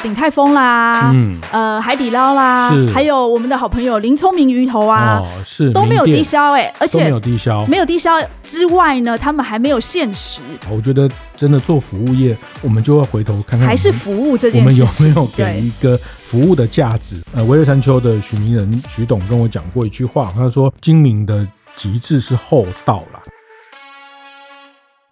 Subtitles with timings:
[0.00, 8.12] 鼎泰丰啦，嗯，呃，海底捞啦，是，还有我们的好朋友林聪明鱼头啊，哦，是都没有低消哎，而且没有低消，没有低消
[8.44, 10.40] 之外呢，他们还没有限时。
[10.70, 17.20] 我觉得真的做服务业，我们就要回头看看，还是服务这件事情，我们有没有给一个服务的价值？
[17.34, 21.44] 呃，微热山丘的许名仁许董跟我讲过一句话，他说：“精明的
[21.76, 23.20] 极致是厚道啦，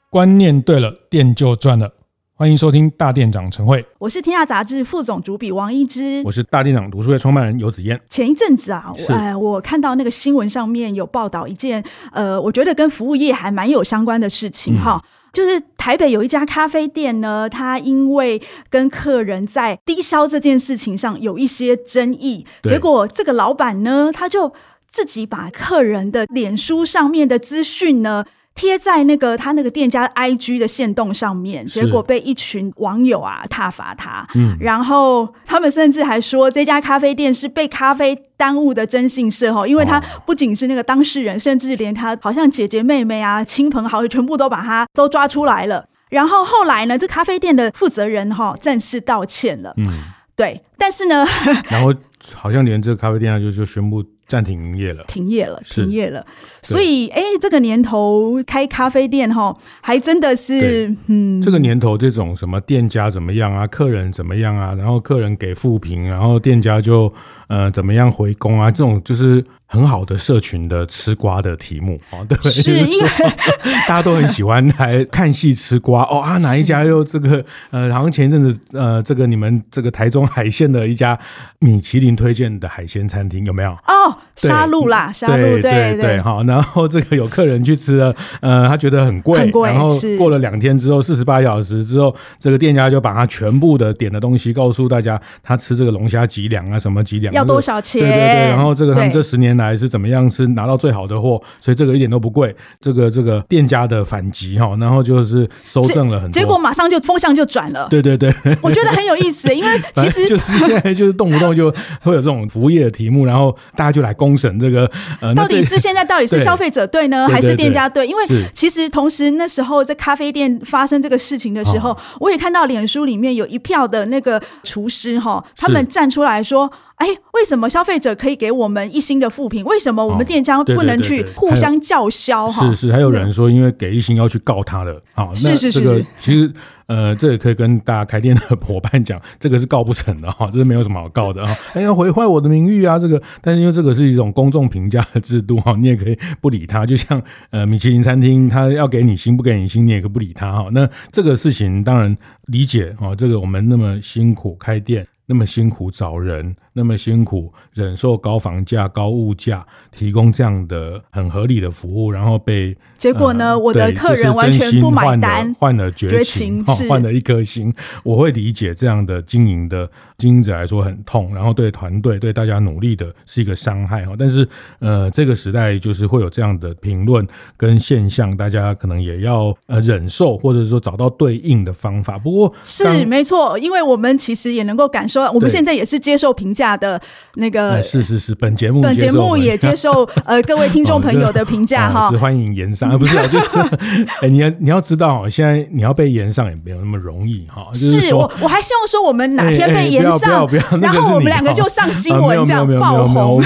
[0.09, 1.91] 观念对了，店就赚了。”
[2.39, 7.99] 欢迎收听大店长晨会，我是天下杂志副总主笔王一之，我是大店长读书会创办人游子彦。
[8.11, 22.75] 前一阵子啊，哎，我看到那个新闻上面有报道一件，呃，我觉得跟服务业还蛮有相关的事情哈，嗯、就是台北有一家咖啡店呢，它因为跟客人在低消这件事情上有一些争议，对。
[22.75, 24.53] 结果这个老板呢，他就
[24.91, 28.27] 自己把客人的脸书上面的资讯呢。
[28.57, 34.27] 贴在那个他那个店家 IG 的线动上面，结果被一群网友啊挞伐他。
[34.35, 45.87] 嗯，然后他们甚至还说这家咖啡店是被咖啡耽误的征信社哈，因为他不仅是那个当事人，甚至连他好像姐姐妹妹啊、亲朋好友全部都把他都抓出来了。
[46.09, 49.75] 然后后来呢，这咖啡店的负责人哈正式道歉了。
[49.77, 49.87] 嗯，
[50.35, 51.27] 对，但是呢，
[51.69, 51.93] 然后
[52.33, 54.03] 好像连这个咖啡店啊就就宣布。
[54.27, 56.25] 暂停营业了，停业了，停业了。
[56.63, 67.13] 所以，哎，这个年头开咖啡店哈，还真的是，嗯，这个年头这种什么店家怎么样啊，客人怎么样啊，然后客人给负评，然后店家就
[67.49, 69.45] 呃怎么样回攻啊，这种就是。
[69.69, 73.09] 很好的社群的吃瓜的题目哦，对，是因为
[73.89, 81.19] 大家都很喜欢来看戏吃瓜哦啊，哪一家又这个 呃，好像前一阵子呃，这个你们这个台中海鲜的一家
[81.59, 83.73] 米其林推荐的海鲜餐厅有没有？
[83.73, 98.01] 哦，沙鹿啦，沙鹿，对对对，好，然后这个有客人去吃了，呃，他觉得很贵，很贵，然后过了两天之后，四十八小时之后，这个店家就把他全部的点的东西告诉大家，他吃这个龙虾几两啊，什么几两，要多少钱？
[98.01, 99.57] 对对对，然后这个他们这十年。
[99.57, 100.29] 来是怎么样？
[100.29, 102.55] 是拿到最好的货，所以这个一点都不贵。
[102.79, 107.87] 这个这个店家的反击哈，然后就是收正了很多，结果马上就风向就转了。
[107.89, 108.31] 对对对，
[108.61, 118.07] 我觉得很有意思，因为 其实就是现在就是动不动就会有这种服务业的题目，然后大家就来公审这个呃，到底是现在到底是消费者对呢，还是店家对？
[118.07, 118.23] 因为
[118.53, 126.71] 其实同时那时候在咖啡店发生这个事情的时候，我也看到脸书里面有一票的那个厨师哈，他们站出来说。
[126.97, 129.63] 哎，为什么消费者可以给我们一星的负评？
[129.65, 132.49] 为什么我们店家不能去互相叫嚣？
[132.49, 135.01] 哈，是是，还有人说，因为给一星要去告他的。
[135.13, 136.51] 好，那这个其实
[136.87, 141.55] 呃，这也可以跟大家开店的伙伴讲，这个是告不成的哈，这是没有什么好告的哈。
[141.75, 146.87] 哎，要毁坏我的名誉啊，这个，但是因为这个是一种公众评价的制度哈，你也可以不理他。
[146.87, 150.69] 就像呃，米其林餐厅，他要给你星不给你星，你也可以不理他哈。
[150.73, 155.07] 那这个事情当然理解哈，这个我们那么辛苦开店。
[155.29, 163.47] 那么辛苦找人，那么辛苦忍受高房价、高物价，提供这样的很合理的服务，然后被结果呢？
[163.47, 167.75] 呃、我的客人完全不买单，换了绝情，换了一颗心。
[168.05, 174.15] 我会理解这样的经营的经营者来说很痛，然后对团队、对大家努力的是一个伤害哈。
[174.19, 174.47] 但是
[174.79, 177.27] 呃，这个时代就是会有这样的评论
[177.57, 182.19] 跟现象，大家可能也要呃忍受，或者说找到对应的方法。
[182.19, 185.23] 不过是没错，因为我们其实也能够感受。
[185.23, 186.99] 到我们现在也是接受评价的
[187.35, 193.59] 那个，是是是，本节目本节目也接受 呃各位听众朋友的评价哈，是欢迎延上，啊 不是就是
[194.23, 197.67] 哎，你要你要知道，现在你要被延上也没有那么容易哈。
[197.75, 200.49] 是我我还希望说我们哪天被延上，
[200.81, 203.43] 然后我们两个就上新闻这样爆红。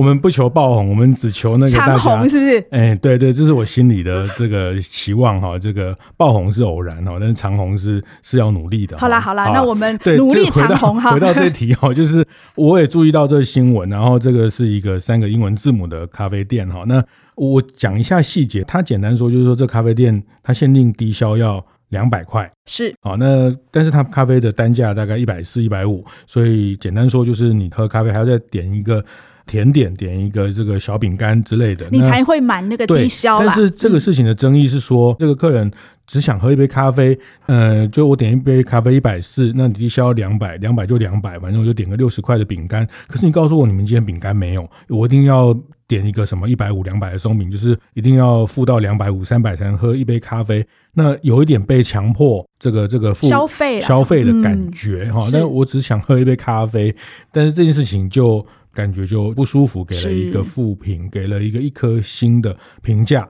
[0.00, 2.58] 我们不求爆红，我们只求那个长红，是不是？
[2.70, 5.58] 哎，对对，这是我心里的这个期望哈。
[5.58, 8.96] 这个爆红是偶然哈，但是长红是是要努力的。
[8.96, 11.10] 好啦好啦，那我们努力长红哈。
[11.12, 16.82] 回到这题哈，就是我也注意到这个新闻，然后这个是一个三个英文字母的咖啡店哈。
[16.86, 17.04] 那
[17.34, 23.18] 我讲一下细节，它简单说就是说，这咖啡店它限定低消要两百块，是好。
[23.18, 29.04] 那但是它咖啡的单价大概一百四、一百五，所以简单说就是你喝咖啡还要再点一个。
[29.50, 33.40] 甜点，点一个这个小饼干之类的，你才会满那个低消。
[33.40, 35.68] 但是这个事情的争议是说，嗯、这个客人
[36.06, 42.86] 只想喝一杯咖啡，呃，就我点一杯咖啡一百四，那你低消两百，两百就两百，反正我就点个六十块的饼干。
[43.08, 45.52] 可是你告诉我，你们今天饼干没有，我一定要
[45.88, 50.64] 点一个什么一百五、两百的松饼，就是一定要付到两百五、三百才能喝一杯咖啡。
[50.94, 55.20] 那有一点被强迫这个这个付消费消费的感觉哈。
[55.32, 56.94] 那、嗯、我只想喝一杯咖啡，
[57.32, 58.46] 但是这件事情就。
[58.72, 63.28] 感觉就不舒服，给了一个负评，给了一个一颗星的评价，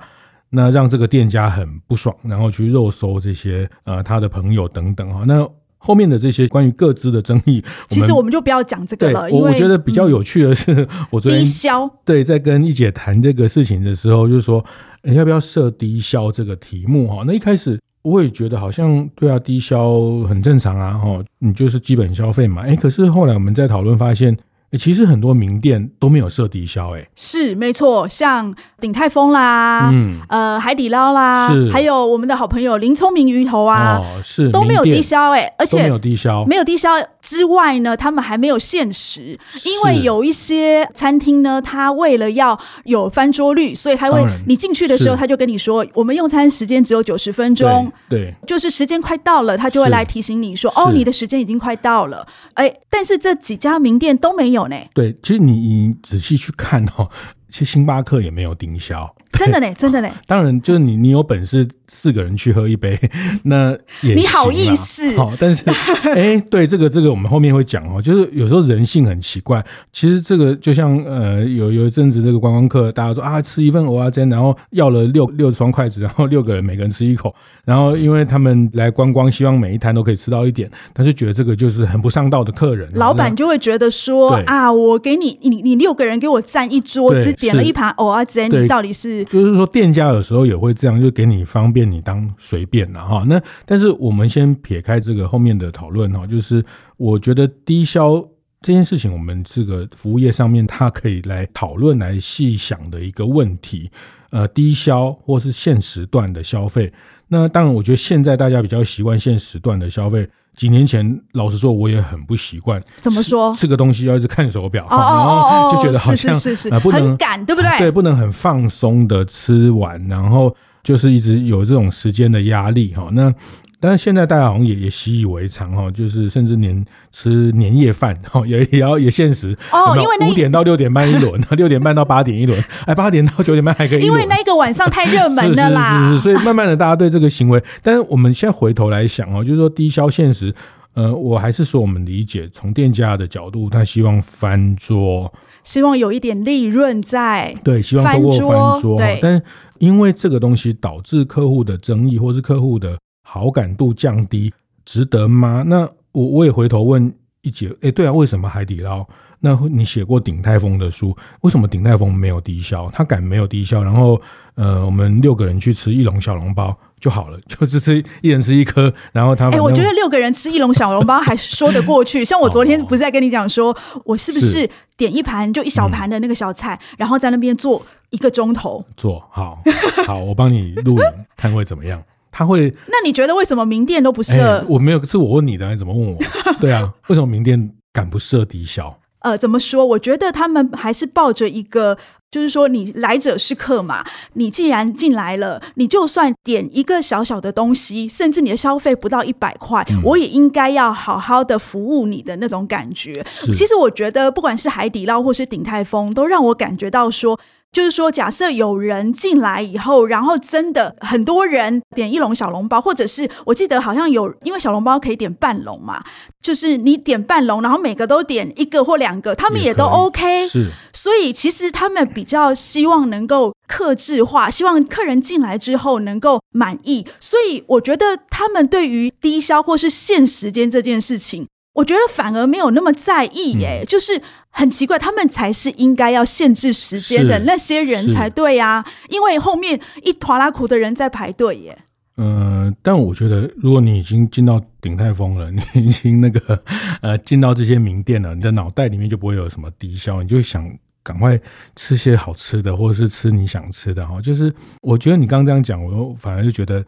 [0.51, 5.25] 那让这个店家很不爽，然后去肉搜这些呃他的朋友等等哈。
[5.27, 5.49] 那
[5.79, 9.29] 后面的这些关于各自的争议，其实我们就不要讲这个了。
[9.31, 14.63] 我我觉得比较有趣的是，嗯、 我昨天低消对在跟一姐谈这个事情的时候，就是说，
[15.05, 17.25] 欸、要不要设低消这个题目哈？
[17.27, 22.61] 那一开始我也觉得好像对啊，低消很正常啊哈，你就是基本消费嘛。
[22.61, 24.37] 哎、欸，可是后来我们在讨论发现。
[24.79, 36.91] 其实很多名店都没有设低消，哎，是没错，像鼎泰丰啦，嗯，呃，海底捞啦，是，还有我们的好朋友林聪明鱼头啊，哦，是都没有低消，哎，而且没有低消，没有低消
[37.21, 52.25] 之外呢，他们还没有限时，因为有一些餐厅呢，他为了要有翻桌率，所以他会，你进去的时候他就跟你说，我们用餐时间只有九十分钟，对，就是时间快到了，他就会来提醒你说，哦，你的时间已经快到了，
[52.55, 54.60] 哎，但是这几家名店都没有。
[54.95, 57.11] 对，其实你你仔细去看哦，
[57.51, 59.15] 其实星巴克也没有低消。
[59.33, 60.11] 真的嘞， 真的嘞。
[60.27, 62.99] 当然，就是你，你有本事四个人去喝一杯，
[63.45, 63.71] 那
[64.03, 65.17] 也你好意思。
[65.17, 65.65] 好，但是，
[66.03, 68.03] 哎、欸，对这个这个，我们后面会讲哦。
[68.03, 69.65] 就是有时候人性很奇怪。
[69.93, 77.33] 其实这个就像呃，有有一阵子这个观光客，大家说啊，吃一份蚵仔煎，然后要了六六双筷子，然后六个人每个人吃一口，
[77.65, 82.91] 然后因为他们来观光，希望每一摊都可以吃到一点，他就觉得这个就是很不上道的客人。
[82.95, 89.25] 老板就会觉得说啊，我给你你你六个人给我占一桌，只点了一盘蚵仔煎，你到底是？
[89.25, 93.25] 就是说，店家有时候也会这样，就给你方便，你当随便了哈。
[93.27, 96.65] 那但是我们先撇开这个后面的讨论哈，就是
[96.97, 98.23] 我觉得低消
[98.61, 103.91] 这件事情，我们这个服务业上面，它可以来讨论、来细想的一个问题。
[104.31, 106.93] 呃，低消或是限时段的消费，
[107.33, 110.29] 那当然，我觉得现在大家比较习惯现时段的消费。
[110.57, 112.83] 几年前，老实说，我也很不习惯。
[112.99, 113.55] 怎么说？
[113.55, 117.71] 吃，吃个东西要一直看手表，然后 就觉得好像是是是是呃不能很赶，对不对？
[117.79, 120.55] 对，不能很放松的吃完，然后
[120.91, 123.09] 就是一直有这种时间的压力哈。
[123.13, 123.33] 那
[123.79, 136.11] 但是现在大家好像也也习以为常哈，就是甚至连吃年夜饭哈也也要也限时哦，因为五点到六点半一轮， 六点半到八点一轮，哎，八点到九点半还可以，因为那个晚上太热门了啦。
[136.11, 140.53] 是是是是，所以慢慢的大家对这个行为， 但是我们现在回头来想哦，就是说低消限时。
[140.95, 145.33] 呃，我还是说，我们理解从店家的角度，他希望翻桌，
[145.63, 148.97] 希望有一点利润在，对，希望通过翻桌。
[148.99, 149.43] 对，但
[149.79, 154.53] 因为这个东西导致客户的争议，或是客户的好感度降低，
[154.85, 155.63] 值得吗？
[155.67, 157.13] 那我我也回头问
[157.43, 159.07] 一姐，哎，对啊，为什么海底捞？
[159.43, 162.91] 那你写过鼎泰丰的书，为什么鼎泰丰没有低消？
[162.91, 163.83] 他敢没有低消？
[163.83, 164.21] 然后，
[164.55, 168.93] 呃，我们六个人去吃一笼小笼包就好了， 就是吃一人吃一颗。
[169.13, 172.23] 然后他们，哎、欸，我觉得六个人吃一笼小笼包还说得过去。
[172.27, 178.85] 像我昨天不是在跟你讲说，我是不是点一盘就一小盘的那个小菜，嗯、然后在那边做一个钟头？
[178.97, 179.61] 做好，
[180.07, 181.05] 好，我帮你录影，
[181.37, 182.03] 看会怎么样？
[182.33, 182.73] 他会？
[182.87, 184.65] 那你觉得为什么名店都不设、欸？
[184.69, 186.19] 我没有，是我问你的，你怎么问我？
[186.61, 188.97] 对啊，为什么名店敢不设低消？
[189.21, 189.85] 呃，怎么说？
[189.85, 191.97] 我觉得他们还是抱着一个，
[192.31, 194.05] 就是说，你来者是客嘛。
[194.35, 203.25] 你既然进来了，你就算点一个小小的东西，甚至你的消费不到一百块，嗯、我也应该要好好的服务你的那种感觉。
[203.55, 207.39] 其实我觉得，不管是海底捞或是鼎泰丰，都让我感觉到说。
[207.73, 216.03] 就是说，假设有人进来以后，然后真的很多人点一笼小笼包，或者是我记得好像有，因为小笼包可以点半笼嘛，
[216.43, 220.49] 就是你点半笼，然后每个都点一个或两个，他们也都 OK。
[220.49, 227.07] 是，所以其实他们比较希望能够克制化，希望客人进来之后能够满意。
[227.21, 231.47] 所以我觉得他们对于低消或是限时间这件事情。
[231.81, 234.21] 我觉得反而没有那么在意耶，嗯、就是
[234.51, 241.79] 很奇怪，他们才是应该要限制时间的那些人才对呀，因为后面一拖拉苦的人在排队耶。
[242.19, 246.63] 嗯、呃，但我觉得，如果你已经进到鼎泰丰了， 你已经那个
[247.01, 250.71] 呃进到这些名店了，你的脑袋里面就不会有什么低消，你就想
[251.03, 251.41] 赶快
[251.75, 254.21] 吃些好吃的，或者是吃你想吃的哈。
[254.21, 256.85] 就是我觉得你刚刚这样讲，我反而就觉得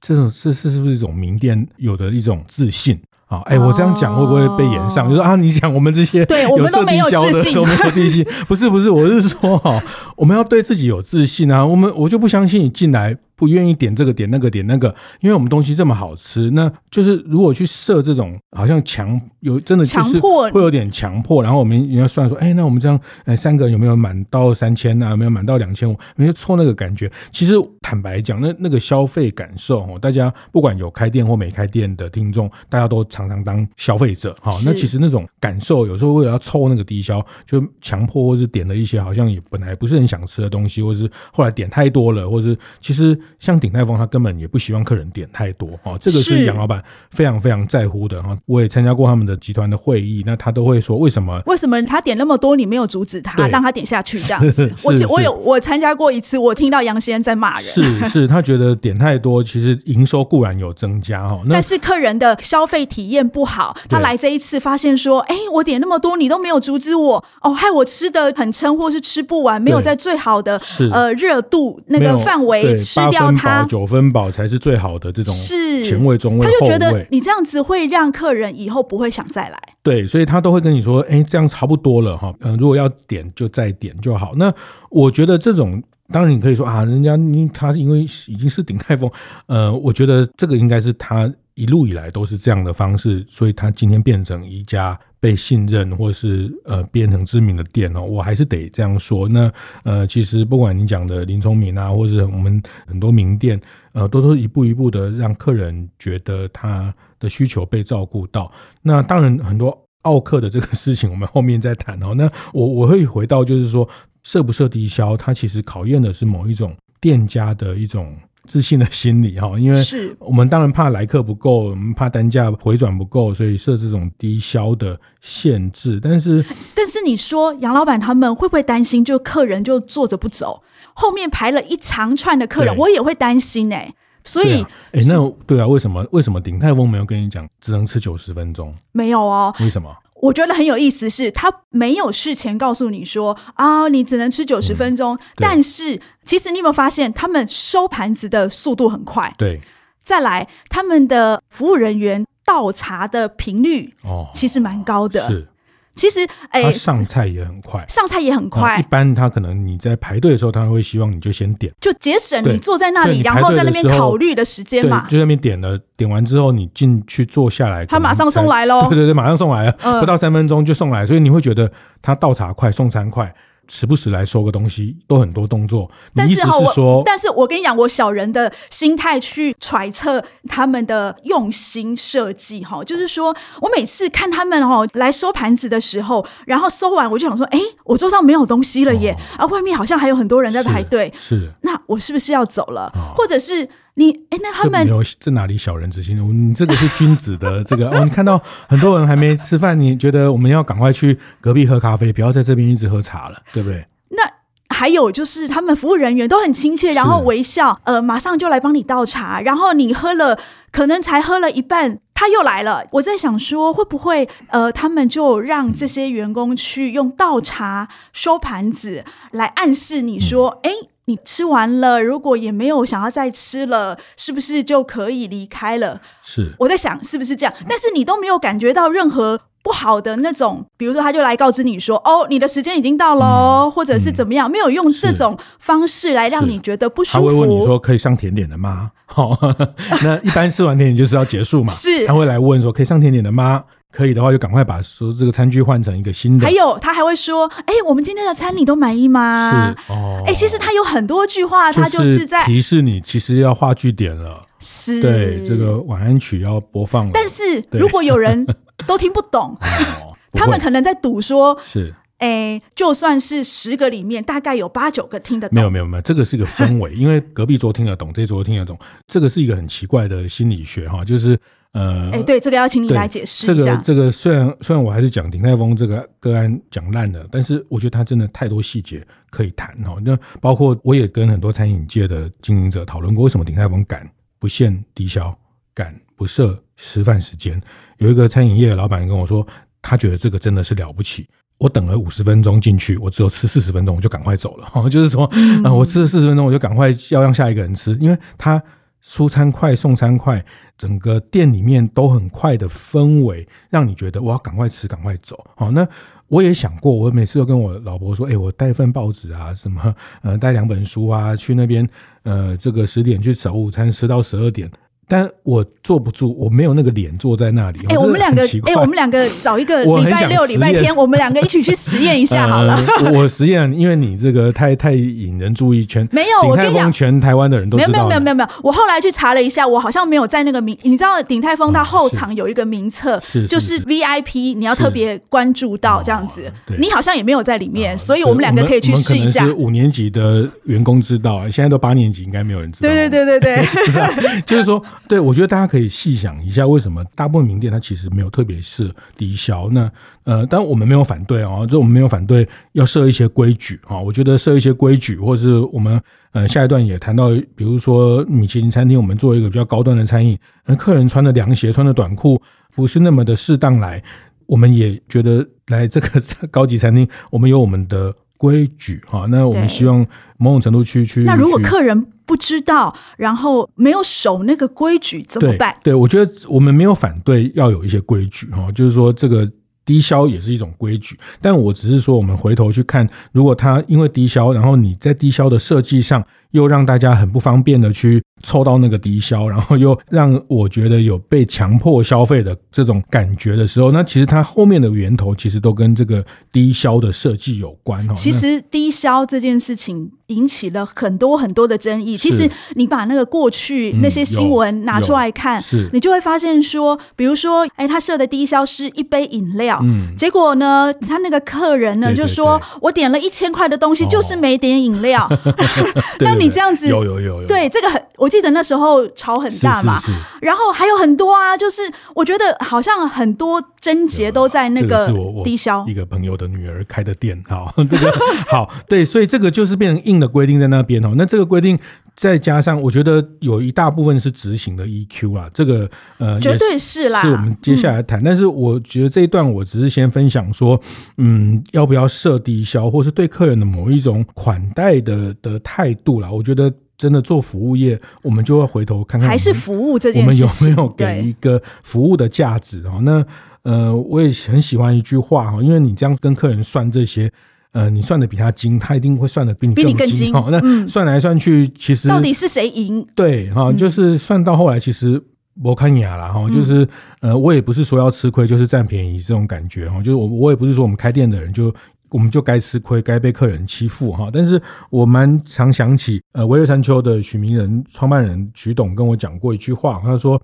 [0.00, 2.96] 这种是是是不是一种名店有的一种自信。
[3.26, 5.08] 啊，哎，我这样讲会不会被延上？
[5.08, 8.24] 就说啊，你讲我们这些对我们都没有自信，都没有自信。
[8.46, 9.82] 不是不是，我是说哈，
[10.16, 11.66] 我们要对自己有自信啊。
[11.66, 13.16] 我们我就不相信你进来。
[13.36, 14.88] 不愿意点这个点那个点那个，
[15.20, 25.10] 因为我们东西这么好吃，那就是如果去设这种好像强有真的就是会有点强迫，然后我们也要算说，哎，那我们这样哎三个人有没有满到三千啊？
[25.10, 25.96] 有没有满到两千五？
[26.16, 27.12] 没有错那个感觉。
[27.30, 34.50] 其实坦白讲，那那个消费感受哦，大家不管有开店或没开店的听众，大家都常常当消费者哈。
[34.64, 43.18] 那其实那种感受，有时候为了要凑那个低消，就强迫或是点了一些好像也本来不是很想吃的东西，或是后来点太多了，或是其实。
[43.38, 48.36] 像鼎泰丰，他根本也不希望客人点太多哦，这个是杨老板非常非常在乎的哈。
[48.46, 51.40] 我也参加过他们的集团的会议，那他都会说为什么？
[51.46, 54.72] 为什么他点那么多，你没有阻止他，让他点下去这样子？
[54.84, 63.76] 我我有我参加过一次，我听到杨先生在骂人，是是，他觉得点太多，其实营收固然有增加哈，但是客人的消费体验不好。
[63.88, 70.60] 他来这一次发现说，哎，我点那么多，你都没有阻止我，哦，害我吃的很撑，或是吃不完，没有在最好的
[70.92, 73.15] 呃热度那个范围吃掉。
[73.20, 79.58] 八分饱九分饱才是最好的这种是前卫中卫，他就觉得你这样子会让客人以后不会想再来。
[79.82, 84.32] 对，所以他都会跟你说，哎，这样差不多了哈，嗯，如果要点就再点就好。
[84.36, 84.52] 那
[84.90, 89.10] 我觉得这种当然你可以说啊，人家因他因为已经是鼎泰丰，
[89.46, 94.96] 呃，我觉得这个应该是他一路以来都是这样的方式，所以他今天变成一家。
[95.18, 99.28] 被信任或是呃变成知名的店哦，我还是得这样说。
[99.28, 103.60] 那呃，其实不管你讲的林聪明啊，或是我们很多名店，
[103.92, 108.52] 呃，都都一步一步的让客人觉得他的需求被照顾到。
[108.82, 112.14] 那当然很多奥客的这个事情，我们后面再谈哦。
[112.14, 113.88] 那我我会回到就是说，
[114.22, 118.14] 设不设低消，它其实考验的是某一种店家的一种。
[118.46, 119.82] 自信的心理哈，因为
[120.18, 126.00] 我们当然怕来客不够，我们怕单价回转不够，所以设置这种低销的限制。
[126.02, 130.62] 但是，但是你说杨老板他们会不会担心，就客人就坐着不走，
[130.94, 133.94] 后面排了一长串的客人，我也会担心哎、欸。
[134.24, 134.62] 所以，
[134.92, 138.74] 哎、欸，那对啊，为什么为什么鼎泰丰没有跟你讲只能吃九十分钟？
[138.90, 139.94] 没有哦，为什么？
[140.26, 145.14] 我觉得很有意思是，是他没有事前告诉你说啊，你只能吃九十分钟。
[145.16, 149.32] 嗯、但是其实你有没有发现，他们收盘子的速度很快？
[149.38, 149.60] 对。
[150.02, 155.26] 再来，他们的服务人员倒茶的频率哦，其实蛮高的。
[155.28, 155.48] 是。
[155.96, 158.78] 其实，哎、欸，上菜也很快，上菜也很快。
[158.78, 165.06] 一般他可能你在排队的时候，他会希望你就先点，就节省你坐在那里，然后在那边考虑的时间嘛。
[165.08, 168.88] 就在那边点了，点完之后你进去坐下来，他马上送来喽。
[168.88, 171.72] 对对对，马上送来了，呃、不到三分钟就送来，所以你会觉得
[172.02, 173.34] 他倒茶快，送餐快。
[173.68, 175.90] 时不时来收个东西，都很多动作。
[176.14, 193.68] 但是哈，我但是我跟你讲，我小人的心态去揣测他们的用心设计哈，就是说我每次看他们哦来收盘子的时候，然后收完我就想说，哎，我桌上没有东西了耶，啊、外面好像还有很多人在排队，是，是，那我是不是要走了，哦、或者是？
[193.98, 196.16] 你哎，那他们没有这哪里小人之心？
[196.50, 198.04] 你这个是君子的这个 哦。
[198.04, 203.86] 你看到很多人还没吃饭，你觉得我们要赶快去隔壁喝咖啡，不要在这边一直喝茶了，对不对？
[204.10, 204.22] 那
[204.68, 209.40] 还有就是他们服务人员都很亲切，然后微笑，呃，马上就来帮你倒茶。
[209.40, 210.38] 然后你喝了，
[210.70, 212.84] 可能才喝了一半，他又来了。
[212.92, 220.88] 我在想说，会不会呃，他们就让这些员工去用倒茶收盘子来暗示你说，哎、嗯。
[221.06, 226.00] 你吃完了，如果也没有想要再吃了，是不是就可以离开了？
[226.22, 237.18] 是，我在想是不是这样，但是你都没有感觉到任何不好的那种，比如说他就来告知你说，哦，你的时间已经到喽，嗯、或者是怎么样，没有用这种方式来让你觉得不舒服。
[237.18, 238.90] 他会问你说，可以上甜点的吗？
[239.06, 239.38] 好，
[240.02, 241.72] 那一般吃完甜点就是要结束嘛？
[241.72, 243.62] 是，他会来问说，可以上甜点的吗？
[243.96, 246.44] 可以的话，就赶快把说这个餐具换成一个新的。
[246.44, 250.22] 还有，他还会说：“哎，我们今天的餐你都满意吗？”是哦。
[250.26, 254.44] 哎，其实他有很多句话，他就是在提示你，其实要画句点了。
[254.58, 257.10] 是，对，这个晚安曲要播放了。
[257.14, 258.46] 但是如果有人
[258.86, 259.56] 都听不懂，
[260.34, 271.38] 他们可能在赌说：“是，哎，就算是十个里面，大概有八九个听得懂。”没有，没有，没有，这个是一个氛围，因为隔壁桌听得懂，这桌听得懂，这个是一个很奇怪的心理学哈，就是。
[271.76, 273.64] 呃，哎，对，这个要请你来解释一下。
[273.64, 280.00] 这个这个虽然虽然我还是讲鼎泰丰这个个案讲烂了，但是我觉得他真的太多细节可以谈哦。
[280.02, 285.36] 那包括我也跟很多餐饮界的经营者讨论过，为什么鼎泰丰敢不限低消，
[285.74, 287.60] 敢不设吃饭时间？
[287.98, 289.46] 有一个餐饮业的老板跟我说，
[289.82, 291.28] 他觉得这个真的是了不起。
[291.58, 294.66] 我等了五十分钟进去，我只有吃四十分钟，我就赶快走了。
[294.88, 295.30] 就是说，
[295.62, 298.62] 啊，我吃了四十分钟，我就赶快要让下一个人吃，因为他。
[299.08, 300.44] 出餐快送餐快，
[300.76, 305.46] 整个店里面都很快的氛围，让你觉得我要赶快吃赶快走。
[305.54, 305.86] 好，那
[306.26, 311.88] 我也想过，我每次都跟我老婆说，哎，我带份报纸啊，什么呃带两本书啊，去那边
[312.24, 314.68] 呃这个十点去吃午餐，吃到十二点。
[315.08, 317.78] 但我坐不住，我没有那个脸坐在那里。
[317.88, 322.82] 哎、欸，我们两个，哎、欸，我们两个找一个礼拜六、礼拜天，我们两个一起去实验一下好了。
[323.04, 326.48] 呃、我实验，因为你这个太太引人注意，全没有。
[326.48, 327.92] 我跟你讲，全台湾的人都知道。
[327.92, 330.76] 没有没有没有没有，我后来去查了一下，我好像没有在那个名。
[330.82, 336.52] 你知道鼎泰丰它后场有一个名册，是就是 VIP，你要特别关注到这样子。
[336.80, 339.46] 你好像也没有在里面，所以我们两个可以去试一下。
[339.46, 342.88] 是五年级的员工知道，现在都八年级，应该没有人知道。
[342.88, 344.10] 对对对对对， 是啊，
[344.44, 344.82] 就是说。
[345.08, 349.68] 对，我觉得大家可以细想一下，为什么大部分名店它其实没有特别设低消？
[349.70, 349.90] 那
[350.24, 354.00] 呃，当然我们没有反对哦，就我们没有反对要设一些规矩啊。
[354.00, 356.00] 我觉得设一些规矩，或者是我们
[356.32, 362.40] 呃下一段也谈到，比如说米其林餐厅，我们做一个比较高端的餐饮，那客人穿的凉鞋、穿的短裤
[362.74, 364.02] 不是那么的适当来，
[364.46, 369.26] 我们也觉得来这个 高级餐厅，我们有我们的规矩哈。
[369.28, 370.06] 那我们希望
[370.38, 371.24] 某种程度去去。
[371.24, 375.76] 那如果客人不知道，然后没有守那个规矩怎么办？
[375.82, 379.48] 对，对，我觉得我们没有反对要有一些规矩哈，就是说这个
[379.84, 388.22] 低消也是一种规矩，但我只是说我们回头去看，如果他因为低消，然后你在低消的设计上又让大家很不方便的去。
[388.42, 396.22] 凑到那个低消，然后又让我觉得有被强迫消费的这种感觉的时候，那其实它后面的源头其实都跟这个
[396.52, 398.06] 低消的设计有关。
[398.14, 402.14] 其实低消这件事情引起了很多很多的争议。
[402.14, 405.60] 其实你把那个过去那些新闻拿出来看，
[405.94, 415.26] 你就会发现说，比如说，哎，他设的低消是一杯饮料，嗯结果呢，他那个客人呢就说，我点了一千块的东西，就是没点饮料。
[416.20, 418.28] 那你这样子，有有有有，对这个很我。
[418.28, 421.80] 记得那时候吵很大嘛，是是是，然后还有很多啊，就是
[422.14, 425.10] 我觉得好像很多症结都在那个
[425.42, 425.82] 低消。
[425.88, 428.12] 一个朋友的女儿开的店，好， 这个
[428.46, 431.14] 好，对，所以这个就是变成硬的规定在那边哦。
[431.16, 431.78] 那这个规定
[432.16, 438.20] 再加上，我觉得有一大部分是执行的 EQ 啦，这个呃，绝对是啦，是我们接下来谈。
[438.20, 440.80] 嗯、但是我觉得这一段我只是先分享说，
[441.18, 446.72] 嗯，要不要设低消，或是对客人的某一种款待的的态度啦，我觉得。
[446.98, 452.82] 真的做服务业，我们就要回头看看，还是服务这件事情，我们有没有给一个服务的价值？
[453.02, 453.22] 那
[453.64, 457.30] 呃，我也很喜欢一句话哈，因为你这样跟客人算这些，
[457.76, 460.48] 呃，你算的比他精，他一定会算的比你更精哈。
[460.50, 463.06] 那算来算去，其实到底是谁赢？
[463.14, 465.22] 对哈，就是算到后来，其实
[465.62, 466.88] 我看雅了哈，就是
[467.20, 471.70] 呃，我也不是说要吃亏，就是占便宜这种感觉哈，就是我我也不是说我们开店的人就。
[472.10, 474.30] 我们就该吃亏，该被客人欺负哈。
[474.32, 480.40] 但是我蛮常想起，呃，微热山丘的许明仁创办人许董跟我讲过一句话，他说：“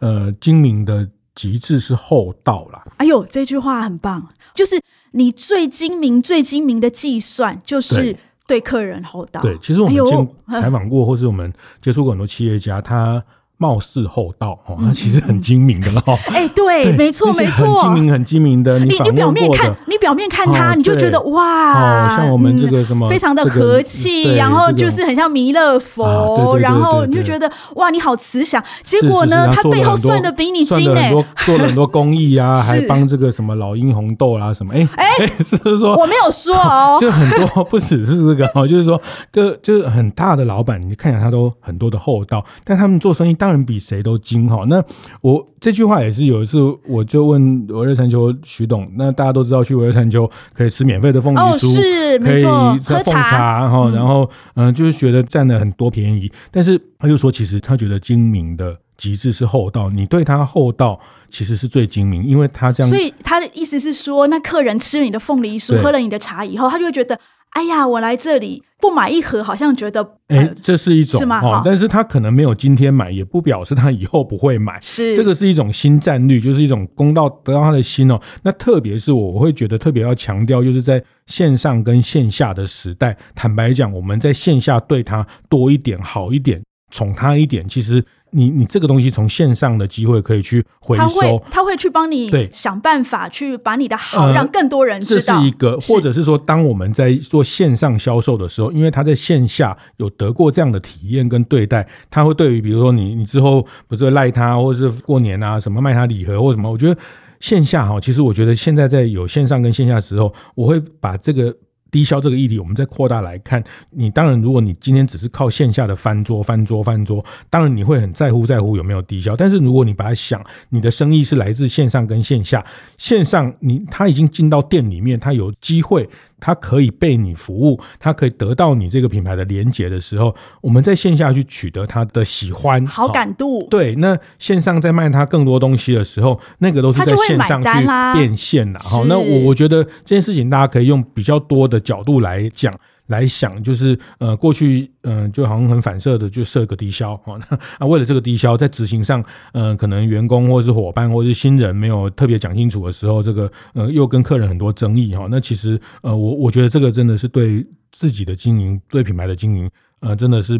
[0.00, 4.80] 呃，精明的极致是厚道啦。”哎呦，这句话很棒，就是
[5.12, 8.16] 你最精明、最精明的计算，就是
[8.46, 9.40] 对客人厚道。
[9.42, 13.22] 对，其实我们有采访过，或是我们接触过很多企业家，他。
[13.56, 16.18] 貌似厚道哦，那其实很精明的了哈。
[16.26, 18.80] 哎，对，没错，没错，很精明，很精明的。
[18.80, 28.62] 你你表面看，你表面看他，你就觉得哇，像我们这个什么，非常的和气，然后就是很像弥勒佛，然后你就觉得哇，你好慈祥。
[28.82, 31.10] 结果呢，他背后算的比你精哎，
[31.46, 34.74] 做了很多公益啊， 还帮这个什么老鹰红豆啦什么。
[34.74, 39.00] 哎哎， 是不是说我没有说哦， 就很多不只是这个哦，就是说
[39.32, 43.32] 个就是很大的老板，你看起来他都很多的厚道，但他们做生意。
[43.32, 44.64] 当然比谁都精哈。
[44.68, 44.84] 那
[45.22, 48.86] 我这句话也是有一次，我就问我热山丘徐董。
[48.96, 52.44] 那大家都知道，去微热山丘可以吃免费的凤梨酥，哦、是可以
[52.80, 53.90] 喝茶哈。
[53.94, 56.30] 然后嗯、呃，就是觉得占了很多便宜。
[56.50, 59.88] 但是他又说，其实他觉得精明的极致是厚道。
[59.88, 62.90] 你对他厚道，其实是最精明，因为他这样。
[62.90, 67.18] 所以他的意思是说，那客人吃了你的凤梨酥，喝了你的茶以后，他就会觉得。
[67.54, 71.40] 哎呀，我来这里不买一盒，好像觉得哎、呃，这是一种是吗？
[71.40, 74.76] 哦，但是他可能没有今天买，也不表示他以后不会买。
[74.82, 78.20] 是，这个是一种新战略，就是一种公道得到他的心哦。
[78.42, 86.60] 那特别是我，我会觉得特别要强调，就是在线上跟线下的时代，坦白讲，我们在线下对他多一点、好一点、
[86.94, 88.04] 宠他一点，其实。
[88.36, 95.36] 你你这个东西从线上的机会可以去回收，他会他会去帮你对想办法去把你的好让更多人知道。
[95.36, 107.00] 这是一个，或者是说，当我们在做线上销售的时候，因为他在线下有得过这样的体验跟对待，他会对于比如说你你之后不是会赖他，或者是过年啊什么卖他礼盒或什么，我觉得
[107.38, 111.56] 线下哈，其实我觉得现在在有线上跟线下的时候，我会把这个。
[111.94, 119.36] 低消这个议题，我们再扩大来看，你当然，如果你今天只是靠线下的翻桌、翻桌、翻桌，当然你会很在乎在乎有没有低消。
[119.36, 122.66] 但是如果你把它想，你的生意是来自线上跟线下，
[122.98, 126.10] 线上你他已经进到店里面，他有机会。
[126.44, 133.66] 它可以被你服务，它可以得到你这个品牌的连接的时候，我们在线下去取得他的喜欢、好感度。
[133.70, 137.70] 对，那线上在卖他更多东西的时候，那个都是在线上去
[138.12, 138.78] 变现的。
[138.78, 142.78] 好，那我我觉得这件事情大家可以用比较多的角度来讲。
[143.08, 147.36] 来想，就是呃，过去嗯、呃，就好像很反射的就设个低消 啊，
[147.78, 155.28] 那为了这个低消，在执行上，嗯、呃，可能员工或是伙伴或是新人没有特别讲清楚的时候，这个呃，又跟客人很多争议哈。
[155.30, 160.58] 那其实呃，我我觉得这个真的是对自己的经营，对品牌的经营，呃，真的是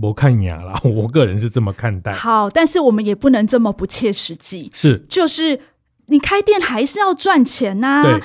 [0.00, 0.80] 不看眼了。
[0.84, 2.12] 我个人是这么看待。
[2.12, 4.70] 好，但是我们也不能这么不切实际。
[4.72, 5.60] 是，就是
[6.06, 8.02] 你开店还是要赚钱呐、啊。
[8.02, 8.22] 对。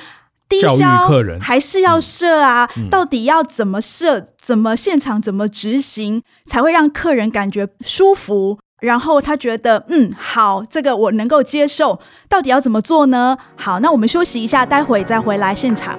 [0.52, 1.08] 低消
[1.40, 2.70] 还是要设啊？
[2.90, 4.28] 到底要怎么设？
[4.42, 8.60] 怎么现场怎么执行才会让客人感觉舒服？
[8.82, 12.00] 然后他觉得嗯好，这个我能够接受。
[12.28, 13.38] 到底要怎么做呢？
[13.56, 15.98] 好，那我们休息一下，待会再回来现场。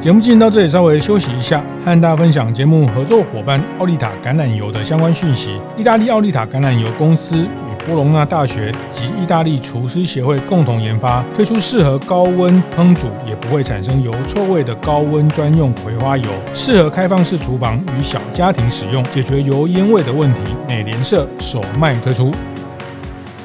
[0.00, 5.58] 节目进行到这里，稍微休息一下，和大家分享节目合作伙伴奥利塔橄榄油的相关讯息。
[5.78, 7.46] 意大利奥利塔橄榄油公司。
[7.86, 20.40] 波隆纳大学及意大利厨师协会共同研发，推出适合高温烹煮也不会产生油臭味的高温专用葵花油，适合开放式厨房与小家庭使用，解决油烟味的问题。
[20.66, 22.32] 美联社首卖推出。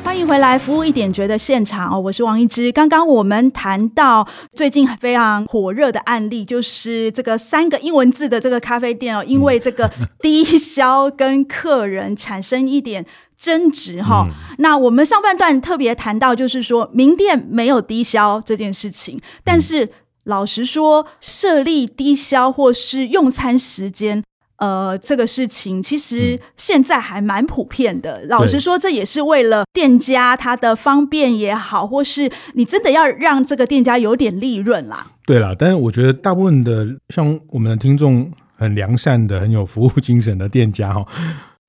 [0.06, 2.72] 欢迎回来，服务一点觉得现场哦，我是王一之。
[2.72, 13.06] 刚刚我们谈到最近非常火热的案例，就是这个三个英文字的这个咖啡店哦，因为这个 低消跟客人产生一点。
[13.40, 19.88] 争执哈，那我们上半段特别谈到，就是说名店没有低消这件事情，但是
[20.26, 24.22] 老实说，设立低消或是用餐时间，
[24.58, 28.22] 呃，这个事情其实现在还蛮普遍的。
[28.26, 35.08] 老实说，这也是为了店家他的方便也好，或是你真的要让这个店家有点利润啦。
[35.26, 41.06] 对啦，但是我觉得大部分的像我们的听众很良善的、很有服务精神的店家哈。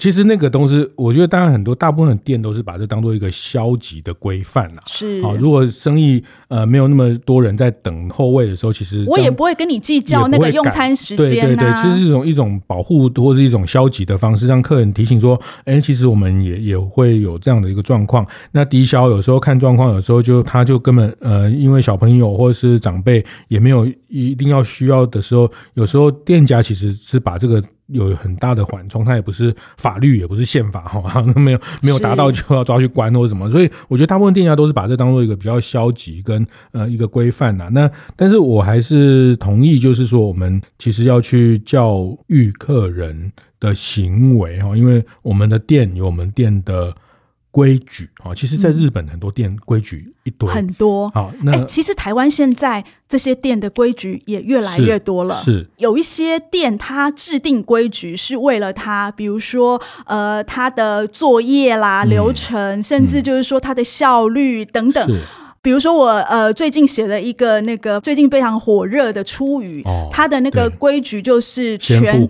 [0.00, 4.82] 其实那个东西，我觉得当然很多大部分的店都是把这当做一个消极的规范啦。
[4.86, 11.46] 是，好，如果生意呃没有那么多人在等候位的时候，其实我也不会跟你计较那个用餐时间啊。
[11.46, 18.26] 对对对，其实是一种一种保护或是一种消极的方式，让客人提醒说，哎，其实我们也也会有这样的一个状况。
[18.52, 27.62] 那低消有时候看状况，有时候就他就根本呃，因为小朋友或者是长辈也没有一定要需要的时候，有时候店家其实是把这个。
[27.92, 37.68] 有很大的缓冲，它也不是法律，也不是宪法，哈， 没有没有达到就要抓去关或者什么，所以我觉得大部分店家都是把这当做一个比较消极跟呃一个规范呐。
[37.72, 46.94] 那但是我还是同意，就是说我们其实要去教育客人的行为哈，因为我们的店有我们店的。
[47.52, 51.08] 规矩啊，其实，在日本很多店规矩一堆，很多。
[51.10, 55.34] 好，那、欸、其实台湾现在这些店的规矩也越来越多了。
[55.34, 55.70] 是，是。
[55.78, 65.20] 有一些店，它制定规矩是为了它，比如说呃，它的作业啦、流程，嗯、甚至就是说它的效率等等。
[65.60, 72.28] 比如说我呃最近写了一个那个最近非常火热的出鱼，哦、它的那个规矩就是全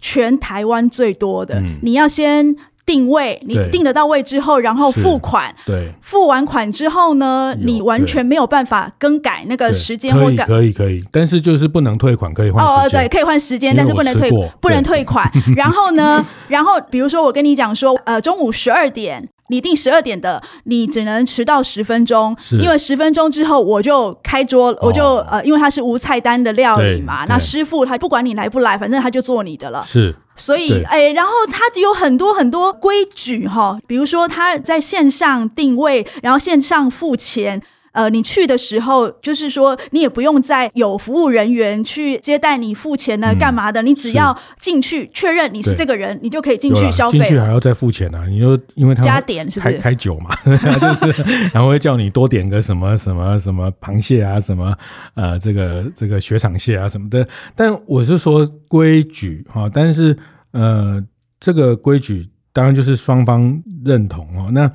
[0.00, 2.56] 全台湾最多的，嗯、你要先。
[2.90, 5.54] 定位，你定得到位之后，然后付款。
[5.64, 10.44] 对，付完款之后呢，你完全没有办法更改那个时间或改。
[10.44, 12.64] 可以，可以，但是就是不能退款，可以换。
[12.64, 14.28] 哦，对，可以换时间，但是不能退，
[14.60, 15.30] 不能退款。
[15.54, 19.28] 然后呢， 然后比如说我跟你讲说，呃，中午十二点。
[19.50, 29.84] 你定十二点的，你只能迟到十分钟，因为十分钟之后我就开桌，我就呃，因为它是无菜单的料理嘛，那师傅他不管你来不来，反正他就做你的了。
[29.84, 37.60] 是，所以哎，然后他有很多很多规矩哈，比如说他在线上定位，然后线上付钱。
[37.92, 43.82] 呃，你去的时候，就是说你也不用再有服务人员去接待你付钱呢，干嘛的？
[43.82, 47.18] 你只要进去确认你是这个人，你就可以进去消费。
[47.18, 48.24] 进去还要再付钱啊？
[48.28, 49.74] 你就因为他加点是不是？
[49.76, 50.54] 开开酒嘛， 就
[50.94, 51.22] 是
[51.52, 54.72] 然后会叫你多点个什么什么什么螃蟹啊，什么
[55.14, 57.26] 呃这个这个雪场蟹啊什么的。
[57.56, 60.16] 但我是说规矩哈，但是
[60.52, 61.02] 呃
[61.40, 64.48] 这个规矩当然就是双方认同哦。
[64.52, 64.70] 那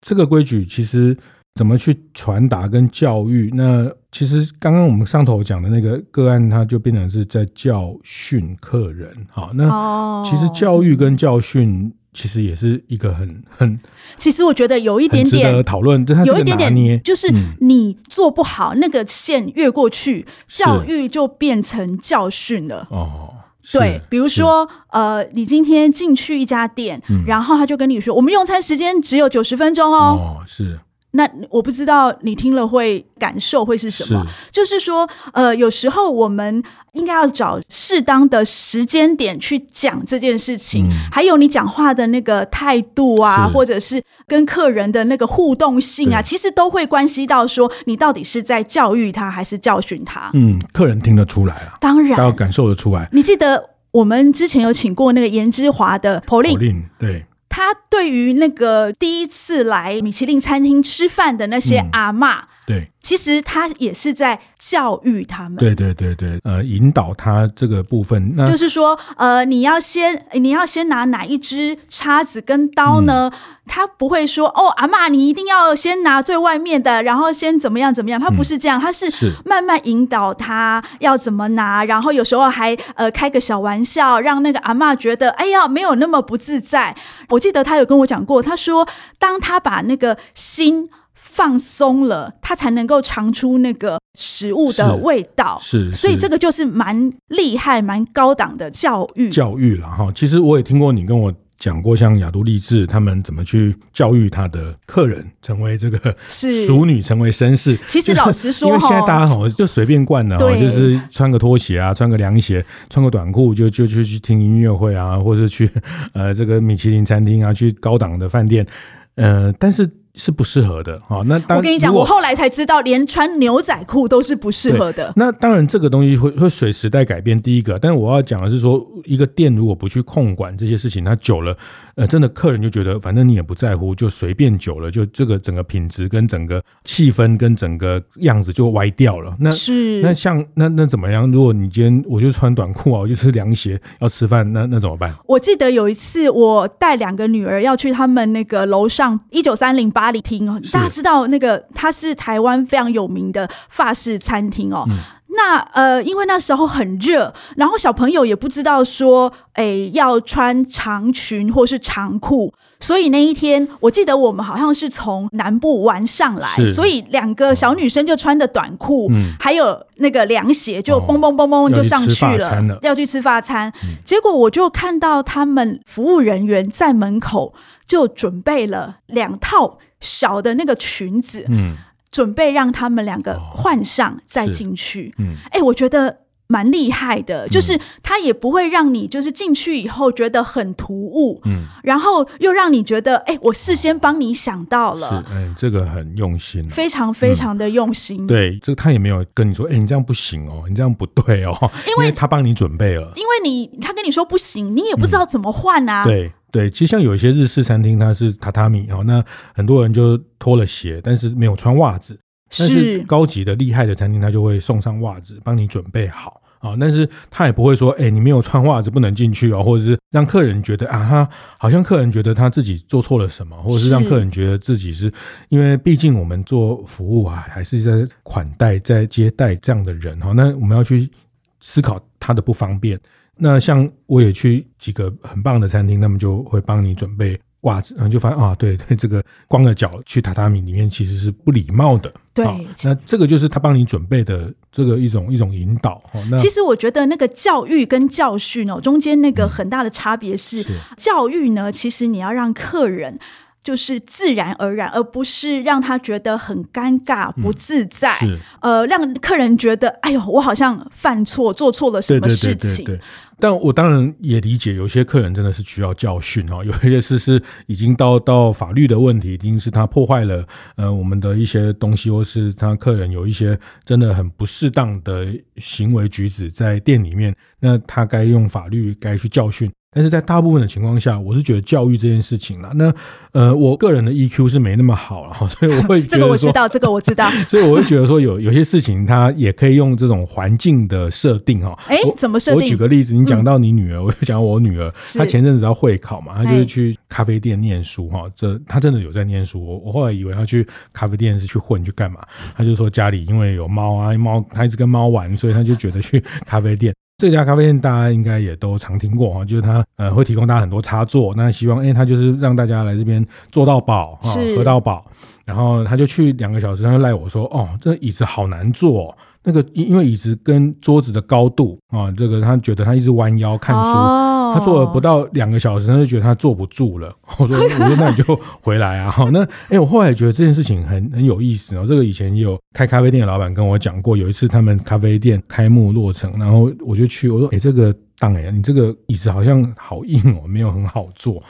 [0.00, 1.16] 这个规矩其实。
[1.54, 3.48] 怎么去传达跟教育？
[3.54, 9.08] 那其实刚刚我们上头讲的那个个案，它就变成是在教训客人。
[9.30, 13.78] 好，那其实教育跟教训其实也是一个很很，
[14.16, 22.88] 其实我觉得有一点点讨论，这有一点点，就是你做不好、嗯、那个线越过去，教育就变成教训了。
[22.90, 23.32] 哦，
[23.72, 30.18] 对，比如说呃，你今天进去一家店，嗯、然后他就跟你说，我们用餐时间只有九十分钟哦。
[30.18, 30.80] 哦，是。
[31.16, 34.24] 那我不知道你听了会感受会是什么？
[34.26, 50.30] 是就是说，呃，有时候我们应该要找适当的时间点去讲这件事情，嗯、还有你讲话的那个态度啊，或者是跟客人的那个互动性啊，其实都会关系到说你到底是在教育他还是教训他。
[50.34, 53.08] 嗯，客人听得出来啊，当然，他要感受得出来。
[53.12, 57.24] 你记得我们之前有请过那个颜之华的 Pauline，对。
[57.54, 73.30] 他对于那个第一次来米其林餐厅吃饭的那些阿妈，嗯，对，其实他也是在教育他们，对对对对，呃，引导他这个部分，那就是说，呃，你要先你要先拿哪一支叉子跟刀呢？
[73.32, 78.20] 嗯他不会说哦，阿嬷，你一定要先拿最外面的，然后先怎么样怎么样。
[78.20, 79.10] 他不是这样，他是
[79.42, 86.94] 慢慢引导他要怎么拿，然后有时候还呃开个小玩笑，让那个阿嬷觉得哎呀没有那么不自在。
[87.30, 88.86] 我记得他有跟我讲过，他说
[89.18, 90.90] 当他把那个心
[91.34, 95.58] 放松了，他才能够尝出那个食物的味道。
[95.60, 99.30] 是，是所以这个就是蛮厉害、蛮高档的教育。
[99.30, 101.34] 教育了哈，其实我也听过你跟我。
[101.56, 107.78] 讲过像雅都丽致他们怎么去教育他的客人成为这个淑女，成为绅士。
[107.86, 115.70] 其实老实说，因为 现在大家好就随便惯了，对就是穿个拖鞋啊，穿个凉鞋，穿个短裤就就就去听音乐会啊，或者去
[116.12, 118.66] 呃这个米其林餐厅啊，去高档的饭店，
[119.14, 119.88] 呃，但是。
[120.14, 125.12] 是不适合的，哦，那当我跟你讲，我后来才知道，连穿牛仔裤都是不适合的。
[125.16, 127.36] 那当然，这个东西会会随时代改变。
[127.40, 131.56] 第一个，但是我要讲的是说，一个店如果不去控管这些事情，它久了，
[131.96, 139.34] 呃，真的客人就觉得，反正你也不在乎，就随便久了，就这个整个品质跟整个气氛跟整个样子就歪掉了。
[139.40, 141.28] 那是那像那那怎么样？
[141.30, 145.12] 如果你今天我就穿短裤啊，我就是凉鞋要吃饭，那那怎么办？
[145.26, 154.84] 我记得有一次，我带两个女儿要去他们那个楼上一九三零巴黎厅哦，大家知道那个它是台湾非常有名的法式餐厅哦。
[154.90, 173.72] 嗯、那呃，因为那时候很热，然后小朋友也不知道说，哎，要穿长裙或是长裤，所以那一天我记得我们好像是从南部玩上来，所以两个小女生就穿的短裤，嗯、还有那个凉鞋，就嘣嘣嘣嘣就上去了，哦、要去吃法餐。
[173.82, 177.54] 嗯、结果我就看到他们服务人员在门口
[177.86, 179.78] 就准备了两套。
[180.04, 181.76] 小的那个裙子，嗯，
[182.12, 201.56] 准备让他们两个换上再进去，嗯，哎、欸，我觉得蛮厉害的，就是他也不会让你就是进去以后觉得很突兀，嗯，然后又让你觉得，哎、欸，我事先帮你想到了，哎、欸，这个很用心，非常非常的用心，嗯、对，这个他也没有跟你说，哎、欸，你这样不行哦，你这样不对哦，
[201.88, 206.32] 因为，因为他帮你准备了，因为你他跟你说不行，你也不知道怎么换啊，嗯、对。
[206.54, 212.16] 对，其实像有一些日式餐厅，它是榻榻米哦，那很多人就脱了鞋，但是没有穿袜子。
[212.56, 216.76] 但是高级的厉害的餐厅，他就会送上袜子，帮你准备好啊。
[216.78, 225.12] 但是他也不会说，哎，你没有穿袜子不能进去哦，或者是让客人觉得啊，哈好像客人觉得他自己做错了什么，或者是让客人觉得自己是，
[225.48, 230.30] 因为毕竟我们做服务啊，还是在款待、在接待这样的人哈。
[230.30, 231.10] 那我们要去
[231.58, 232.96] 思考他的不方便。
[233.36, 242.12] 那像我也去几个很棒的餐厅，他们就会帮你准备袜子，然后就发现啊，对对，这个光着脚去榻榻米里面其实是不礼貌的。
[242.32, 242.44] 对，
[242.84, 246.02] 那这个就是他帮你准备的这个一种一种引导。
[246.30, 253.18] 那其实我觉得那个教育跟教训哦，中间那个很大的差别是，嗯、是教育呢，其实你要让客人。
[253.64, 258.14] 就是自然而然，而不是让他觉得很尴尬、不自在。
[258.20, 262.84] 嗯、呃，让客人觉得，哎呦，我好像犯错，做错了什么事情。
[262.84, 263.00] 对对对对对。
[263.44, 266.64] 但我当然也理解，有些客人真的是需要教训哦。
[266.64, 270.42] 有一些事是已经到到法律的问题，一定是他破坏了
[270.76, 275.26] 呃我们的一些东西，或是他客人有一些真的很不适当的
[275.58, 279.70] 行为举止在店里面，那他该用法律该去教训。
[279.96, 282.92] 但是在大部分的情况下，我是觉得教育这件事情啦，那
[283.30, 291.78] 呃，我 个人的 EQ 是没那么好了， 所以我会觉得，这个我知道，这个我知道，所以我会觉得说有有些事情，它也可以用这种环境的设定哈。
[291.86, 292.62] 哎，怎么设定？
[292.62, 299.64] 我举个例子，你讲到你女儿， 我就讲到我女儿，她前阵子要会考嘛，她就是去咖啡店念书哈，这她真的有在念书。
[299.64, 302.20] 我我后来以为她去咖啡店是去混去干嘛，
[302.54, 306.94] 她就说家里因为有猫啊，猫她一直跟猫玩，所以她就觉得去咖啡店。
[307.16, 315.06] 这家咖啡店大家应该也都常听过哈，就是他呃会提供大家很多插座，那希望哎他就是让大家来这边坐到饱哈，喝到饱，
[315.44, 319.16] 然后他就去两个小时，他就赖我说哦，这椅子好难坐哦。
[319.44, 327.14] 那个因因为椅子跟桌子的高度啊，这个他觉得他一直弯腰看书，哦、他坐了不到两个小时，他就觉得他坐不住了。
[327.38, 329.10] 我说我说那你就回来啊。
[329.12, 331.84] 好，那哎、欸，我后来觉得这件事情很很有意思哦。
[331.86, 341.42] 这个以前也有开咖啡店的老板跟我讲过，有一次他们咖啡店开幕落成，然后我就去，我说哎、欸，这个当哎，你这个椅子好像好硬哦，没有很好坐。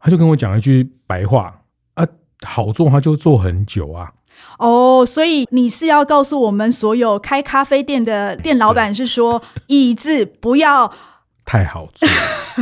[0.00, 1.54] 他就跟我讲一句白话
[1.94, 2.04] 啊，
[2.44, 4.12] 好坐他就坐很久啊。
[4.58, 10.92] 哦，所以你是要告诉我们所有开咖啡店的店老板是说，椅子不要
[11.44, 12.08] 太好坐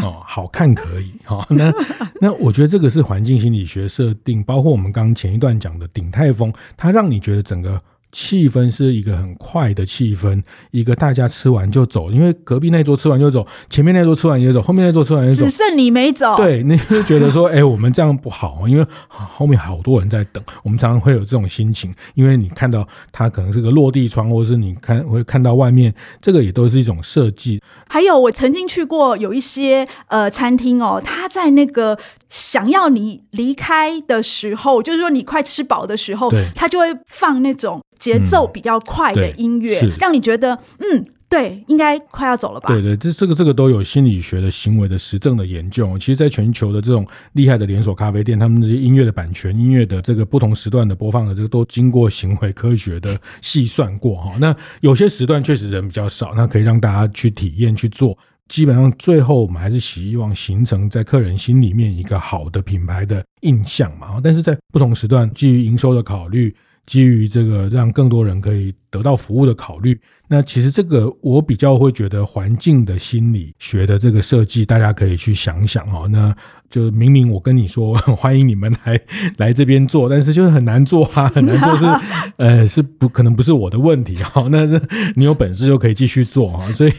[0.02, 1.46] 哦，好看可以哈、哦。
[1.50, 1.72] 那
[2.20, 7.80] 那我觉得这个是环境心理学设定，包括我们刚前一段讲的鼎泰丰，它让你觉得整个。
[8.14, 16.36] 气氛是一个很快的气氛，一个大家吃完就走，因为隔壁那桌吃完就走，前面那桌吃完也走，后面那桌吃完也走，只剩你没走。
[16.36, 20.42] 对，你就觉得说，哎、欸，我们这样不好，因为后面好多人在等。
[20.62, 27.60] 我们常常会有这种心情，因为你看到它可能是个落地窗，或是你看会看到外面，这个也都是一种设计。
[27.88, 31.98] 还有，我曾经去过有一些呃餐厅哦，他在那个
[32.28, 37.82] 想要你离开的时候，就是说你快吃饱的时候，他就会放那种。
[37.98, 42.68] 节奏比较快的音乐，嗯、让你觉得嗯，对，应该快要走了吧？
[42.68, 45.98] 对对，这这个这个都有心理学的行为的实证的研究。
[45.98, 54.34] 其实，在全球的这种厉害的连锁咖啡店，他们这些音乐的版权、音乐的这个不同时段的播放的这个，都经过行为科学的细算过哈。
[54.38, 58.16] 那有些时段确实人比较少，那可以让大家去体验去做。
[58.46, 64.20] 基本上最后我们还是希望形成在客人心里面一个好的品牌的印象嘛。
[64.22, 66.54] 但是在不同时段，基于营收的考虑。
[66.86, 76.08] 基于这个让更多人可以得到服务的考虑，那其实这个我比较会觉得环境的心理学的这个设计，大家可以去想想哦。
[76.08, 76.34] 那。
[76.74, 79.00] 就是明明我跟你说 欢迎你们来
[79.38, 81.86] 来这边做，但是就是很难做啊， 很难做是
[82.36, 84.82] 呃是不可能不是我的问题哈，那是
[85.14, 86.92] 你有本事就可以继续做哈，所以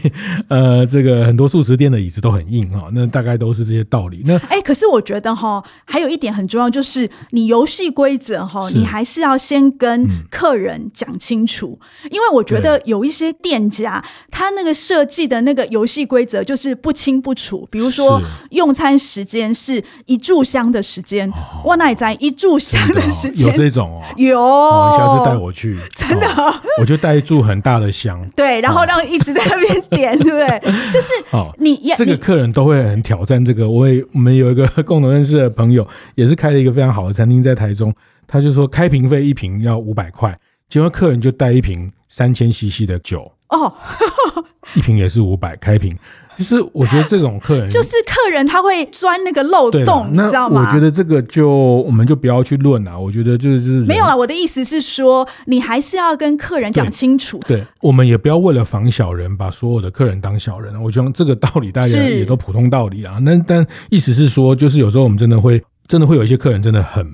[0.48, 4.22] 呃这个很多素食店的椅子都很硬哈，那大概都是这些道理。
[4.24, 19.52] 那哎、欸，可是我觉得哈，还有一点很重要，就是你游戏规则哈，你还是要先跟客人讲清楚，嗯、因为我觉得有一些店家他那个设计的那个游戏规则就是不清不楚，比如说用餐时间。
[19.66, 21.30] 是一炷香的时间，
[21.64, 30.90] 我那在一炷香的时间、哦、有这种哦，有，哦、你下次带我去，真的，哦、我就带一炷很大的香，对，然后让一直在那边点，哦、 对不对？
[30.92, 33.68] 就是哦，你这个客人都会很挑战这个。
[33.68, 37.92] 我也我们有一个共同认识的朋友，也是开了一个非常好的餐厅在台中，
[38.26, 43.30] 他就说开瓶费一瓶要五百块，结果客人就带一瓶三千 CC 的酒。
[43.48, 43.72] 哦，
[44.74, 45.96] 一瓶也是五百开瓶。
[46.38, 50.66] 就是我觉得这种客人，就是客人他会钻那个漏洞，你知道吗？
[50.66, 52.98] 我觉得这个就我们就不要去论了。
[52.98, 54.14] 我觉得就是没有啦。
[54.14, 57.38] 我的意思是说，你还是要跟客人讲清楚。
[57.46, 60.80] 对，对，我们也不要为了防小人，把所有的客人当小人。
[60.82, 63.18] 我觉得这个道理大家也都普通道理啊。
[63.22, 67.06] 那但意思是说，就是有时候我们真的会真的会有一些客人真的很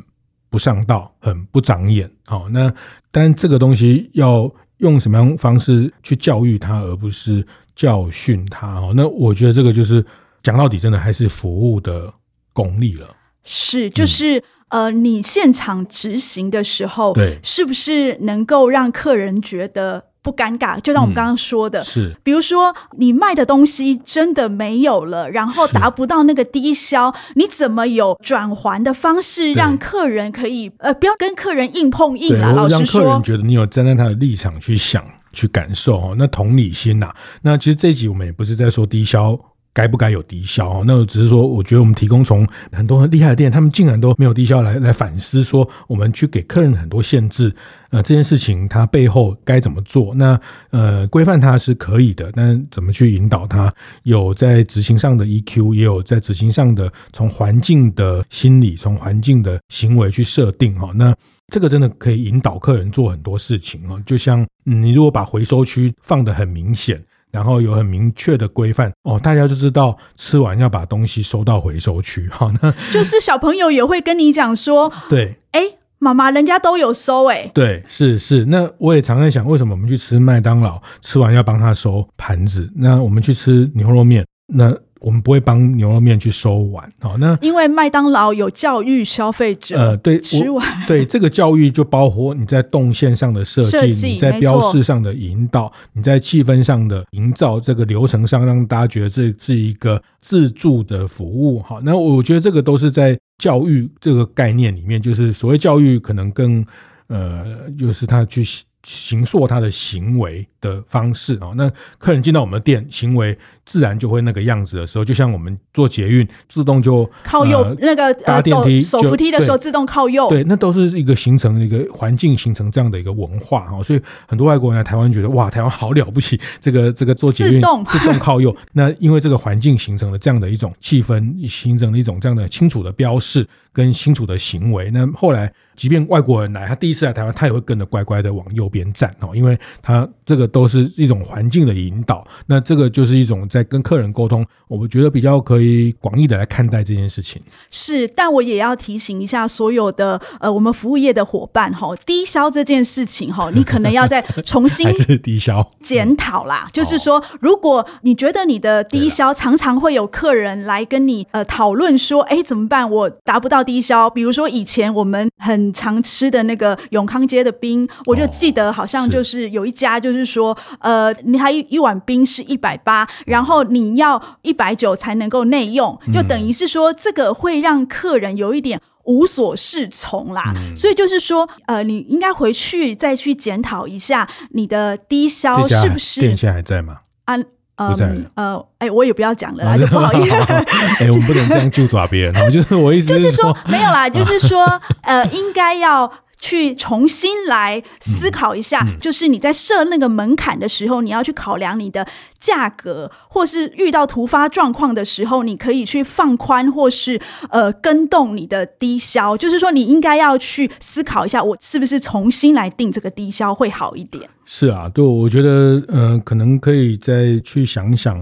[0.50, 2.10] 不上道，很不长眼。
[2.26, 2.72] 好，那
[3.10, 7.46] 但这个东西要用什么样方式去教育他，而不是。
[7.74, 10.04] 教训他哦，那我觉得这个就是
[10.42, 12.12] 讲到底，真的还是服务的
[12.52, 13.08] 功力了。
[13.44, 20.80] 是，就是、嗯、呃，你现场执行的时候，对，是不是能够让客人觉得不尴尬？
[20.80, 32.52] 就像我们刚刚说的，嗯、是，比如说你卖的东西真的没有了，然后达不到那个低消，你怎么有转还的方式让客人可以呃，不要跟客人硬碰硬啊？
[32.52, 35.04] 老实说，让客人觉得你有站在他的立场去想。
[35.32, 39.38] 去感受哦，那同理心呐、啊，那其实这集我们也不是在说低消
[39.74, 47.54] 该不该有低消哦，那只是说我觉得我们提供从很多很厉害的店，他们竟然都没有低消来来反思，说我们去给客人很多限制，
[47.90, 50.14] 呃，这件事情它背后该怎么做？
[50.14, 50.38] 那
[50.70, 53.72] 呃，规范它是可以的，但怎么去引导它？
[54.02, 61.14] 有在执行上的 EQ，也有在执行上的从环境的心理、从环境的行为去设定哈，那。
[61.48, 66.98] 这个真的可以引导客人做很多事情哦，就像你如果把回收区放得很明显，
[67.32, 72.28] 然后有很明确的规范哦，大家就知道吃完要把东西收到回收区。
[72.30, 75.60] 好，那就是小朋友也会跟你讲说，对，哎，
[75.98, 78.44] 妈妈人家都有收哎，对，是是。
[78.44, 82.70] 那我也常在想，为什么我们去吃麦当劳吃完要帮他收盘子？
[82.76, 86.88] 那我们去吃牛肉面，那我们不会帮牛肉面去收碗。
[87.00, 101.60] 好，那因为麦当劳有教育消费者，呃，对，吃碗，对这个教育就包括你在动线上的设计，你在标示上的引导，你在气氛上的营造，这个流程上让大家觉得这是一个自助的服务。
[101.60, 106.64] 好，那我觉得这个都是在教育这个概念里面，就是所谓教育可能更
[107.08, 108.44] 呃，就是他去。
[108.82, 123.82] 形塑他的行为的方式啊，那客人进到我们的店，行为自然就会那个样子的时候，就像我们做捷运，自动就靠右，呃、那个搭电梯、手扶梯的时候自动靠右，对，那都是一个形成一个环境，形成这样的一个文化哈。
[123.82, 128.54] 所以很多外国人来台湾觉得哇，台湾好了不起，这个这个做捷运自动，自动靠右。
[128.74, 134.90] 那因为这个环境形成了这样的一种气氛，形成了一种这样的清楚的标示跟清楚的行为。
[134.90, 135.52] 那后来。
[135.74, 142.22] 即便外国人来，他第一次来台湾，他也会跟着乖乖的往右边站哦，因为他这个都是一种环境的引导。
[142.46, 147.40] 那这个就是一种在跟客人沟通，我们觉得比较可以广义的来看待这件事情。
[147.70, 156.68] 是，但我也要提醒一下所有的呃，我们服务业的伙伴哈，低消这件事情哈， 你可能要再重新还是低消检讨啦。
[156.70, 162.88] 就是说，如果你觉得你的低消常常会有客人来跟你呃讨论说，哎，怎么办？
[162.88, 164.10] 我达不到低消。
[164.10, 180.54] 比如说以前我们很很常吃的那个永康街的冰，我就记得好像就是有一家，就是说，呃，你还一碗冰是一百八，然后你要一百九才能够内用，就等于是说这个会让客人有一点无所适从啦。
[180.74, 186.20] 所以就是说，呃，你应该回去再去检讨一下你的低消是不是？
[186.22, 187.00] 店现在还在吗？
[187.26, 187.36] 啊。
[187.76, 190.34] 嗯呃，哎，我也不要讲了啦， 就不好意思。
[191.00, 194.64] 哎，我们不能这样就抓别人，就是我意思就是说，没有啦，就是说，
[195.02, 196.12] 呃，应该要。
[196.42, 202.04] 去重新来思考一下，嗯嗯、就是你在设那个门槛的时候，你要去考量你的
[202.40, 207.20] 价格，或是遇到突发状况的时候，你可以去放宽，或是
[207.50, 209.36] 呃跟动你的低消。
[209.36, 214.28] 就是说，你应该要去思考一下，我是不是重新来定这个低消会好一点？
[214.44, 218.20] 是啊，对，我觉得呃，可能可以再去想想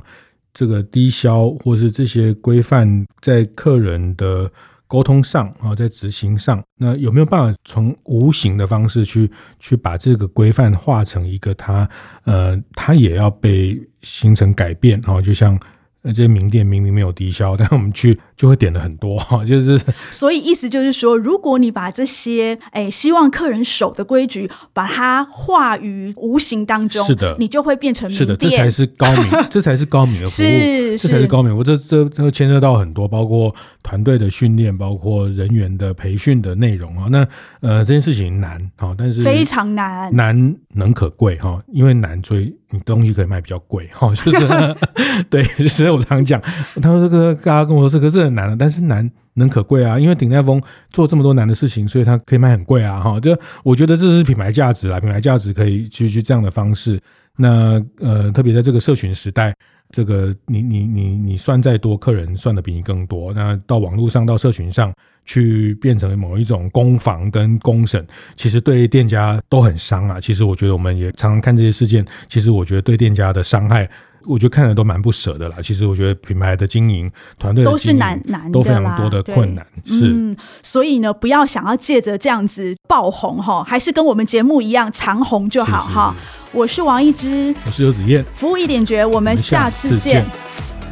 [0.52, 4.52] 这个低消，或是这些规范在客人的。
[4.90, 9.30] 沟通上啊，在执行上，那有没有办法从无形的方式去
[9.60, 11.88] 去把这个规范化成一个它
[12.24, 15.22] 呃，它也要被形成改变啊？
[15.22, 15.56] 就像。
[16.02, 19.78] 呃这些名店明明没有低消，但我们去就会点的很多哈， 就是。
[20.10, 28.08] 所以意思就是说，如果你把这些哎希望客人守的规矩，把它化于无形当中，是的，你就会变成。
[28.08, 31.54] 是的，这才是高明， 这才是高明的服务，这才是高明。
[31.54, 37.08] 我这这这牵涉到很多，包括团队的训练，包括人员的培训的内容啊。
[37.10, 37.18] 那
[37.60, 44.48] 呃，这件事情难哈，但是非常难，难能可贵哈，因为难，所以你东西可以卖比较贵哈，就是
[45.28, 45.90] 对，就是。
[45.90, 46.40] 我常讲，
[46.80, 57.00] 他说这个大家跟我说这个是难的，但是难能可贵啊，因为鼎泰丰做这么多难的事情，所以它可以卖很贵啊，哈，就我觉得这是品牌价值啦，品牌价值可以去去这样的方式。
[57.36, 59.54] 那呃，特别在这个社群时代，
[59.90, 63.32] 这个你你你你算再多，客人算的比你更多。
[63.32, 64.92] 那到网络上，到社群上
[65.24, 68.06] 去变成某一种攻防跟公审，
[68.36, 70.20] 其实对店家都很伤啊。
[70.20, 73.88] 其实我觉得我们也常常看这些事件，其实我觉得对店家的伤害。
[74.26, 75.56] 我觉得看着都蛮不舍的啦。
[75.62, 79.66] 其实我觉得品牌的经营团队都是难难，都非常多的困难。
[79.84, 86.14] 是，嗯，所以呢，不要想要借着这样子爆红哈，还是跟我们节目一样长红就好哈。
[86.52, 90.24] 我是王一之，我是游子燕，服务一点绝，我们下次见。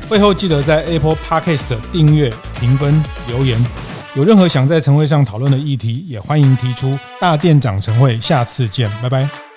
[0.09, 3.59] 会后记得在 Apple Podcast 订阅、评分、留言。
[4.15, 6.99] 有任何想在晨会上讨论的议题，也欢迎提出。
[7.21, 9.48] 大店长晨会，下次见，拜拜。